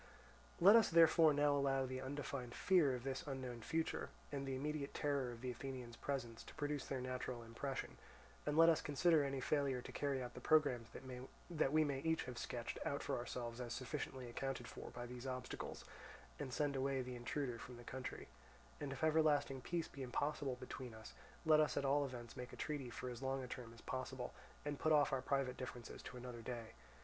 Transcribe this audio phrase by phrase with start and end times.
[0.59, 4.95] "Let us therefore now allow the undefined fear of this unknown future, and the immediate
[4.95, 7.99] terror of the Athenians' presence, to produce their natural impression,
[8.43, 10.87] and let us consider any failure to carry out the programmes
[11.51, 15.27] that we may each have sketched out for ourselves as sufficiently accounted for by these
[15.27, 15.85] obstacles,
[16.39, 18.27] and send away the intruder from the country;
[18.79, 21.13] and if everlasting peace be impossible between us,
[21.45, 24.33] let us at all events make a treaty for as long a term as possible,
[24.65, 26.71] and put off our private differences to another day.